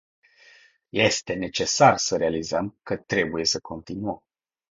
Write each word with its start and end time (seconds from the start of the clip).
Este 0.91 1.33
necesar 1.37 1.97
să 1.97 2.17
realizăm 2.17 2.79
că 2.83 2.95
trebuie 2.97 3.45
să 3.45 3.59
continuăm. 3.59 4.23